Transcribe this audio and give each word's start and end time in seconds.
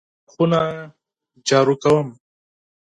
زه 0.03 0.07
خونه 0.31 0.61
جارو 1.47 1.75
کوم. 1.83 2.07